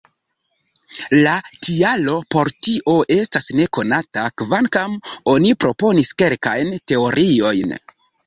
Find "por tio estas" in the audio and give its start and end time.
2.35-3.49